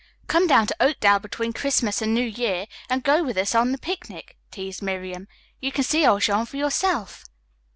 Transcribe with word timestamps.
"Come 0.25 0.47
down 0.47 0.65
to 0.65 0.75
Oakdale 0.83 1.19
between 1.19 1.53
Christmas 1.53 2.01
and 2.01 2.11
New 2.11 2.25
Year 2.25 2.65
and 2.89 3.03
go 3.03 3.23
with 3.23 3.37
us 3.37 3.53
on 3.53 3.71
the 3.71 3.77
picnic," 3.77 4.35
teased 4.49 4.81
Miriam. 4.81 5.27
"You 5.59 5.71
can 5.71 5.83
see 5.83 6.07
old 6.07 6.23
Jean 6.23 6.47
for 6.47 6.57
yourself." 6.57 7.23